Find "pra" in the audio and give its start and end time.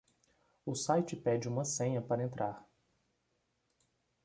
2.01-2.23